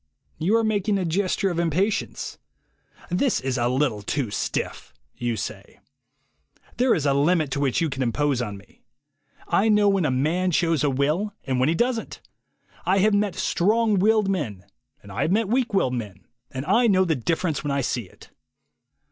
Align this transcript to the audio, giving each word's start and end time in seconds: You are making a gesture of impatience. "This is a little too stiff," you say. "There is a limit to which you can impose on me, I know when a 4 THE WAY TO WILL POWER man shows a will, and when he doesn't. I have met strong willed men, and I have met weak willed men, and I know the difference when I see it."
You 0.39 0.55
are 0.57 0.63
making 0.63 0.97
a 0.97 1.05
gesture 1.05 1.51
of 1.51 1.59
impatience. 1.59 2.39
"This 3.11 3.39
is 3.39 3.55
a 3.59 3.67
little 3.67 4.01
too 4.01 4.31
stiff," 4.31 4.95
you 5.15 5.37
say. 5.37 5.79
"There 6.77 6.95
is 6.95 7.05
a 7.05 7.13
limit 7.13 7.51
to 7.51 7.59
which 7.59 7.81
you 7.81 7.87
can 7.87 8.01
impose 8.01 8.41
on 8.41 8.57
me, 8.57 8.81
I 9.47 9.69
know 9.69 9.87
when 9.87 10.03
a 10.05 10.07
4 10.07 10.09
THE 10.09 10.17
WAY 10.17 10.17
TO 10.17 10.17
WILL 10.17 10.17
POWER 10.17 10.21
man 10.41 10.51
shows 10.51 10.83
a 10.83 10.89
will, 10.89 11.33
and 11.43 11.59
when 11.59 11.69
he 11.69 11.75
doesn't. 11.75 12.19
I 12.83 12.97
have 12.97 13.13
met 13.13 13.35
strong 13.35 13.99
willed 13.99 14.27
men, 14.27 14.65
and 15.03 15.11
I 15.11 15.21
have 15.21 15.31
met 15.31 15.47
weak 15.47 15.71
willed 15.71 15.93
men, 15.93 16.25
and 16.49 16.65
I 16.65 16.87
know 16.87 17.05
the 17.05 17.15
difference 17.15 17.63
when 17.63 17.69
I 17.69 17.81
see 17.81 18.09
it." 18.09 18.31